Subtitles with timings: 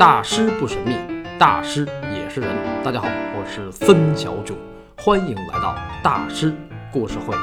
[0.00, 0.96] 大师不神秘，
[1.38, 2.56] 大师也是人。
[2.82, 3.06] 大家好，
[3.36, 4.56] 我是森小九，
[4.96, 6.56] 欢迎来到大师
[6.90, 7.36] 故事会。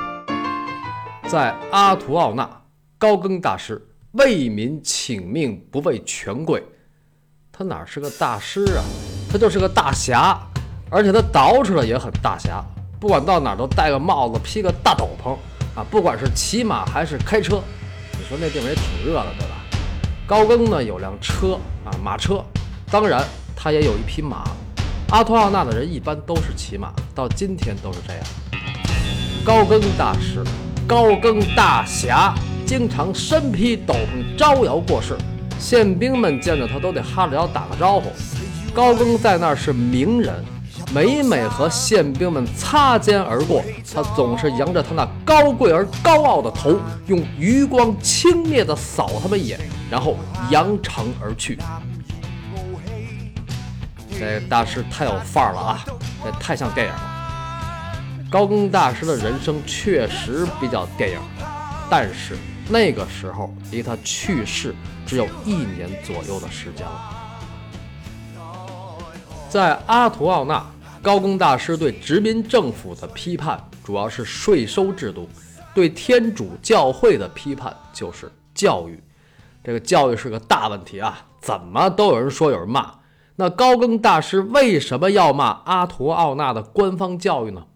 [1.30, 2.50] 在阿图奥纳，
[2.98, 3.80] 高更大师
[4.14, 6.64] 为民请命，不为权贵。
[7.52, 8.82] 他哪是个大师啊？
[9.32, 10.36] 他就是个大侠，
[10.90, 12.66] 而且他捯饬的也很大侠，
[13.00, 15.34] 不管到哪都戴个帽子，披个大斗篷
[15.80, 15.86] 啊！
[15.92, 17.62] 不管是骑马还是开车，
[18.18, 19.58] 你说那地方也挺热的，对吧？
[20.28, 22.44] 高更呢有辆车啊，马车，
[22.92, 23.24] 当然
[23.56, 24.44] 他也有一匹马。
[25.10, 28.22] 阿图奥纳的人一般都是骑马，到今天都是这样。
[29.46, 30.44] 高更大师，
[30.86, 32.36] 高更大侠，
[32.66, 35.18] 经常身披斗篷招摇过市，
[35.58, 38.12] 宪兵们见着他都得哈着腰打个招呼。
[38.74, 40.44] 高更在那儿是名人，
[40.94, 43.62] 每每和宪兵们擦肩而过，
[43.94, 49.60] 他总是扬着他那高贵而高傲的头，用余光轻蔑地扫他们一眼。
[49.90, 50.18] 然后
[50.50, 51.58] 扬长而去。
[54.20, 55.80] 这大师太有范儿了啊！
[56.24, 57.00] 这太像电影了。
[58.30, 61.20] 高更大师的人生确实比较电影，
[61.90, 62.36] 但是
[62.68, 67.14] 那个时候离他去世只有一年左右的时间了。
[69.48, 70.66] 在阿图奥纳，
[71.08, 75.30] 高更大师对殖民政府的批判主要是税收制度，
[75.74, 79.02] 对天主教会的批判就是教育。
[79.64, 83.00] 这个教育是个大问题啊，怎么都有人说有人骂。
[83.38, 87.68] 那高更大师为什么要骂阿图奥纳的官方教育呢？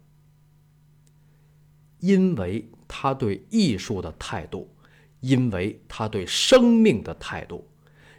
[2.00, 4.76] 因为他对艺术的态度，
[5.22, 7.66] 因为他对生命的态度。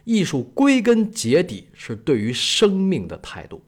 [0.05, 3.61] 艺术归根结底是对于生命的态度，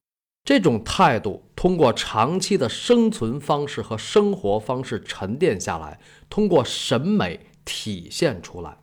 [0.46, 5.98] 这种态度通过长期的生存方式和生活方式沉淀下来，
[6.30, 8.78] 通过审美体现出来。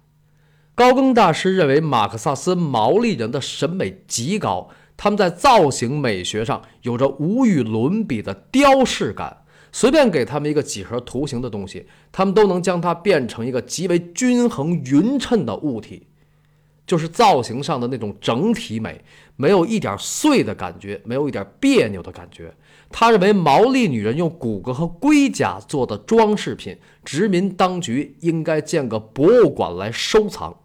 [0.75, 9.45] 高更大师认为，马克萨斯毛利人的审美极高，他们在造型美学上有着无与伦比的雕饰感。
[9.71, 16.07] 随便给他们一个几何图形的东西，他们都能将它变成一个极为均衡匀称的物体，
[16.85, 19.03] 就是造型上的那种整体美，
[19.35, 22.53] 没有一点碎的感觉，没有一点别扭的感觉。
[22.89, 30.59] 他认为，毛利女人用骨骼和龟甲做的装饰品，殖民当局应该建个博物馆来收藏。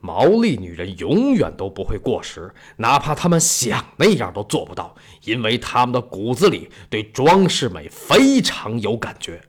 [0.00, 4.94] 毛利女人永远都不会过时，哪怕他们想那样都做不到，
[5.24, 9.47] 因为他们的骨子里对装饰美非常有感觉。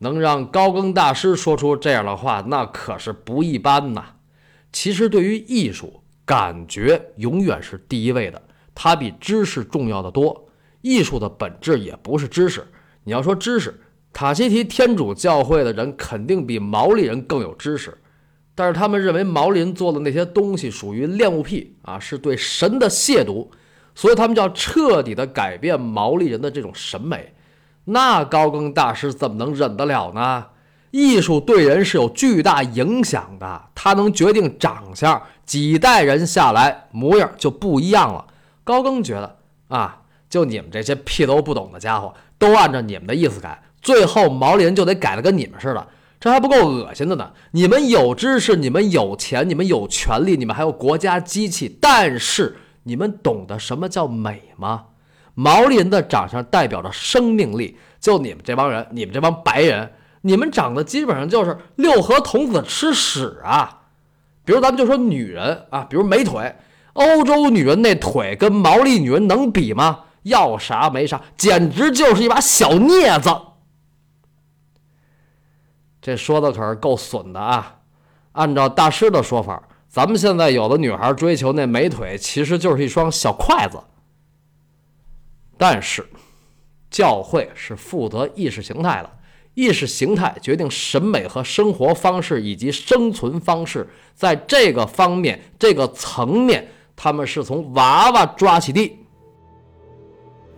[0.00, 4.04] 能让高更大师说出这样的话，那可是不一般呐。
[4.72, 8.42] 其实，对于艺术，感觉永远是第一位的，
[8.74, 10.48] 它比知识重要的多。
[10.80, 12.66] 艺术的本质也不是知识。
[13.04, 13.78] 你要说知识，
[14.12, 17.96] 塔西提天主教会的人肯定比毛利人更有知识。
[18.54, 23.48] 但是他们认为毛利人做的那些东西属于恋物癖啊，是对神的亵渎，
[23.94, 27.34] 所以他们就要彻底的改变毛利人的这种审美。
[27.84, 30.46] 那高更大师怎么能忍得了呢？
[30.90, 38.26] 艺术对人是有巨大影响的，它能决定长相，几代人下来模样就不一样了。
[38.64, 39.36] 高更觉得
[39.68, 45.86] 啊，就你们这些屁都不懂的家伙，都按照你们的意思改，最后毛利人就得改得跟你们似的。
[46.18, 47.30] 这还不够恶心的呢！
[47.52, 54.86] 你们有知识，你们有钱，你们有权利，你们还有国家机器，但是你们懂得什么叫美吗？
[55.42, 59.90] 毛利人的长相代表着生命力，就你们这帮人，你们这帮白人，
[60.20, 63.80] 你们长得基本上就是六合童子吃屎啊！
[64.44, 66.54] 比如咱们就说女人啊，比如美腿，
[66.92, 70.00] 欧洲女人那腿跟毛利女人能比吗？
[70.24, 73.30] 要啥没啥，简直就是一把小镊子。
[76.02, 77.76] 这说的可是够损的啊！
[78.32, 83.78] 按照大师的说法，咱们现在有的女孩追求那美腿，其实就是一双小筷子。
[85.60, 86.02] 但是，
[86.90, 89.18] 教会是负责意识形态的，
[89.52, 96.66] 意识形态决定审美和生活方式以及生存方式，在这个方面、这个层面，
[96.96, 98.98] 他们是从娃娃抓起的。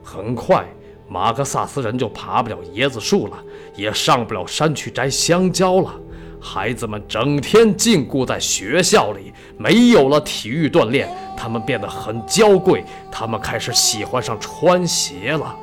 [0.04, 0.64] 很快。
[1.08, 3.44] 马克萨斯人就爬不了椰子树了，
[3.74, 6.00] 也上不了山去摘香蕉了。
[6.42, 12.84] 孩子们整天禁锢在学校里，没有了体育锻炼，他们变得很娇贵。
[13.12, 15.54] 他们开始喜欢上穿鞋了，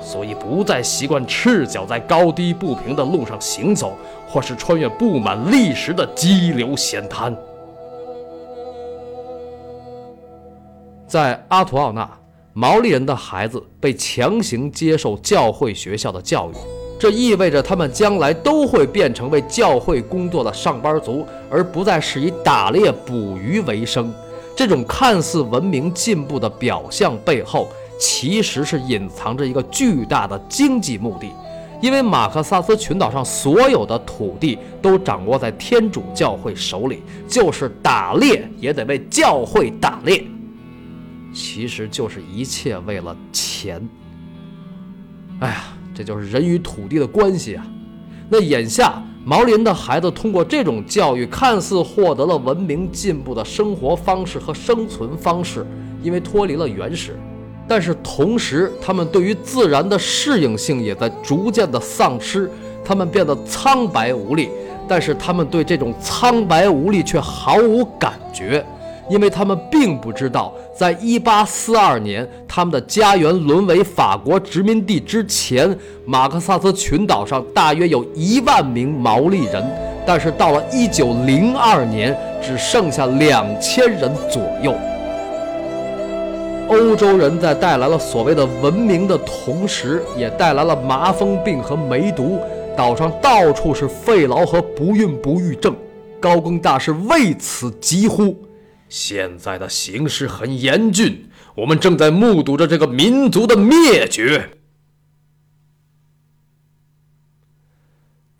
[0.00, 3.96] 所以不再习惯赤脚在高低不平的路上行走，
[4.26, 7.36] 或是穿越布满砾石的激流险滩。
[11.06, 12.10] 在阿图奥纳。
[12.56, 16.54] 毛利人的孩子被强行接受教会学校的教育，
[17.04, 24.10] 这意味着他们将来都会变成为教会工作的上班族，而不再是以打猎捕鱼为生。
[24.56, 27.68] 这种看似文明进步的表象背后，
[28.00, 31.30] 其实是隐藏着一个巨大的经济目的。
[31.82, 40.24] 因为马克萨斯群岛上所有的土地都掌握在天主教会手里，就是打猎也得为教会打猎，
[41.34, 43.86] 其实就是一切为了钱。
[45.40, 45.64] 哎呀！
[45.94, 47.64] 这就是人与土地的关系啊！
[48.28, 55.64] 那眼下毛林的孩子通过这种教育，看似获得了文明进步的生活方式和生存方式，
[56.02, 57.16] 因为脱离了原始，
[57.68, 62.50] 但是同时他们对于自然的适应性也在逐渐的丧失，
[62.84, 64.50] 他们变得苍白无力，
[64.88, 68.64] 但是他们对这种苍白无力却毫无感觉。
[69.10, 79.64] 因为他们并不知道，在1842年，他们的家园沦为法国殖民地之前，马克萨斯群岛上大约有一万名毛利人，
[80.06, 84.74] 但是到了1902年，只剩下两千人左右。
[86.66, 92.38] 欧洲人在带来了所谓的文明的同时，也带来了麻风病和梅毒，
[92.74, 95.76] 岛上到处是肺痨和不孕不育症。
[96.18, 98.34] 高更大师为此疾呼。
[98.94, 104.56] 现在的形势很严峻，我们正在目睹着这个民族的灭绝。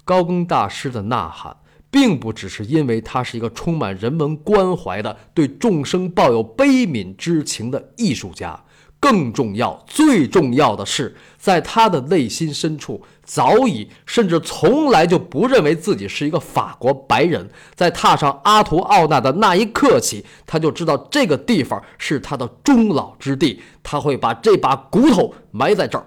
[0.04, 1.56] 高更大师的呐喊，
[1.90, 8.64] 并不只是因为他是一个充满人文关怀的、对众生抱有悲悯之情的艺术家。
[9.04, 17.50] 更重要、最重要的是，在他的内心深处，早已甚至从来就不认为自己是一个法国白人。
[17.74, 26.06] 在踏上阿图奥纳的那一刻起，他就知道这个地方是他的终老之地，他会把这把骨头埋在这儿。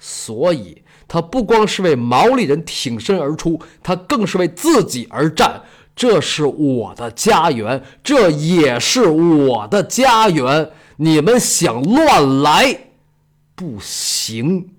[0.00, 5.60] 所以，他不光是为毛利人挺身而出，他更是为自己而战。
[5.94, 10.70] 这是我的家园，这也是我的家园。
[10.96, 12.90] 你们想乱来，
[13.54, 14.74] 不行。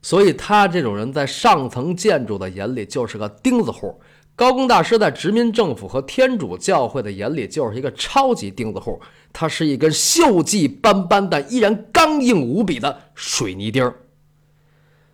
[0.00, 4.00] 所以他这种人在上层建筑的眼里就是个钉子户，
[4.34, 9.00] 高更大师在殖民政府和天主教会的眼里就是一个超级钉子户。
[9.32, 13.92] 他是一根锈迹斑斑但依然刚硬无比的水泥钉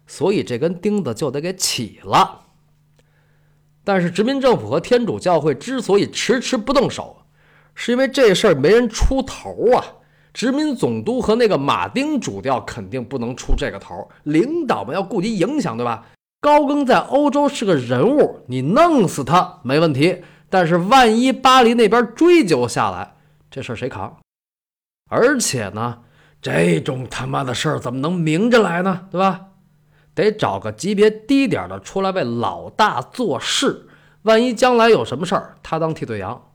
[0.07, 2.44] 所以这根钉子就得给起了。
[3.85, 7.17] 但是殖民政府和天主教会之所以迟迟不动手，
[7.75, 9.85] 是因为这事儿没人出头啊。
[10.33, 16.07] 殖民总督和那个马丁主教肯定不能出这个头，领导们要顾及影响，对吧？
[16.41, 20.23] 高更在欧洲是个人物，你弄死他没问题。
[20.51, 23.15] 但是万一巴黎那边追究下来，
[23.51, 24.17] 这事儿谁扛？
[25.09, 25.99] 而且呢，
[26.43, 29.07] 这种他妈的事儿怎么能明着来呢？
[29.13, 29.41] 对吧？
[30.15, 33.87] 得找个级别低点的出来为老大做事，
[34.23, 36.51] 万一将来有什么事儿，他当替罪羊。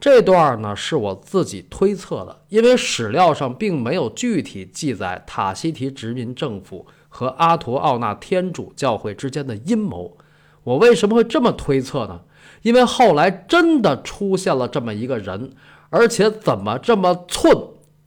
[0.00, 10.16] 这段呢是我自己推测的，因为史料上并没有具体记载塔希提殖民政府和阿图奥纳天主教会之间的阴谋。
[10.64, 12.22] 我为什么会这么推测呢？
[12.62, 15.52] 因为后来真的出现了这么一个人，
[15.90, 17.56] 而且怎么这么寸？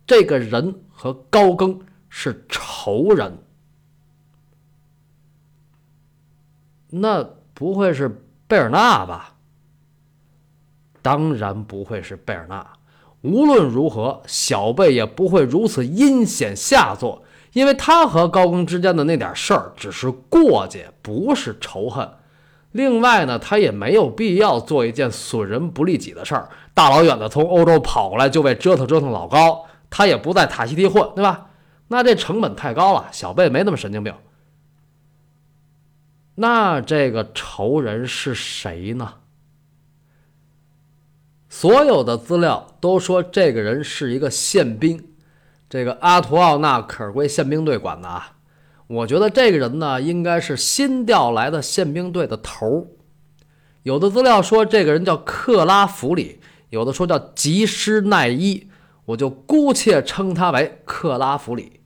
[0.06, 1.80] 这个人和高更
[2.10, 3.40] 是仇人。
[6.90, 9.36] 那不会是贝尔纳吧？
[11.02, 12.66] 当然不会是贝尔纳。
[13.22, 22.08] 无论如何，小贝也不会如此阴险下作，因为他和高更之间的那点事儿只是过节，不是仇恨。
[22.72, 29.66] 另外呢，他也没有必要做一件损人不利己的事儿，大老远的从欧洲跑过来就为折腾折腾老高。
[29.90, 31.48] 他也不在塔西提混，对吧？
[31.88, 34.14] 那这成本太高了，小贝没那么神经病。
[36.40, 39.16] 那这个仇人是谁呢？
[41.50, 45.04] 所有的资料都说这个人是一个宪兵，
[45.68, 48.34] 这个阿图奥纳可是归宪兵队管的啊。
[48.86, 52.88] 我觉得这个人呢，应该是新调来的宪兵队的头儿
[53.82, 56.40] 有的资料说这个人叫克拉弗里，
[56.70, 58.68] 有的说叫吉施奈伊，
[59.06, 61.77] 我就姑且称他为克拉弗里。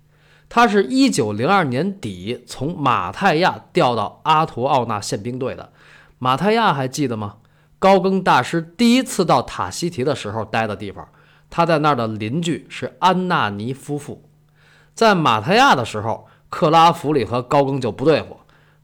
[0.54, 5.72] 他是一九零二年底从马泰亚调到阿图奥纳宪兵队的。
[6.20, 7.38] 马泰亚还记得吗？
[7.80, 11.08] 高更大师第一次到塔希提的时候待的地方。
[11.50, 14.30] 他在那儿的邻居是安纳尼夫妇。
[14.94, 18.38] 在马泰亚的时候，克拉弗里和高更就不对付。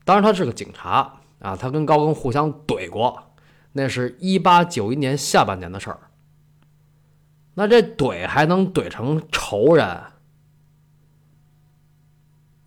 [0.05, 3.23] 当然，他是个警察啊，他跟高更互相怼过。
[3.73, 5.99] 那是一八九一年下半年的事儿。
[7.55, 9.97] 那这怼还能怼成仇人？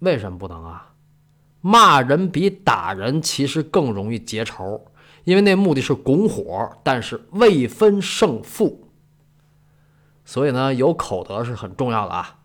[0.01, 0.93] 为什么不能啊？
[1.63, 4.87] 骂人比打人其实更容易结仇，
[5.25, 8.89] 因为那目的是拱火，但是未分胜负。
[10.25, 12.39] 所以呢，有口德是很重要的啊。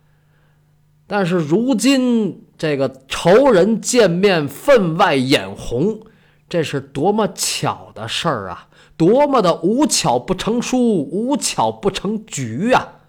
[1.08, 6.02] 但是如今这个仇人见面分外眼红，
[6.50, 8.68] 这是多么巧的事儿啊！
[8.98, 13.02] 多么的无巧不成书，无巧不成局啊！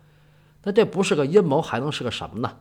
[0.65, 2.57] 那这不是个阴谋，还能是个什么呢？